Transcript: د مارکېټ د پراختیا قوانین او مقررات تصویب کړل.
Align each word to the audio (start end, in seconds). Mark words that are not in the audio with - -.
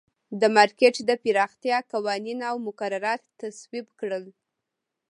د 0.41 0.43
مارکېټ 0.55 0.95
د 1.09 1.11
پراختیا 1.23 1.77
قوانین 1.91 2.39
او 2.49 2.55
مقررات 2.67 3.21
تصویب 3.41 3.87
کړل. 3.99 4.25